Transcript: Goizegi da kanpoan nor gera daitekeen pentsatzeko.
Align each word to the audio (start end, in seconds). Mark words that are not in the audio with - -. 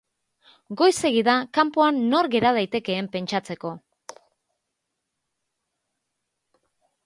Goizegi 0.79 1.21
da 1.27 1.35
kanpoan 1.57 1.99
nor 2.15 2.29
gera 2.37 2.55
daitekeen 2.57 3.11
pentsatzeko. 3.17 3.77